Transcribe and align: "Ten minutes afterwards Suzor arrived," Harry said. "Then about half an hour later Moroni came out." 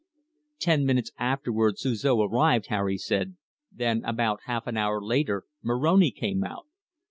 "Ten 0.57 0.83
minutes 0.83 1.11
afterwards 1.19 1.83
Suzor 1.85 2.21
arrived," 2.27 2.69
Harry 2.69 2.97
said. 2.97 3.35
"Then 3.71 4.03
about 4.03 4.39
half 4.47 4.65
an 4.65 4.75
hour 4.75 4.99
later 4.99 5.43
Moroni 5.61 6.09
came 6.09 6.43
out." 6.43 6.65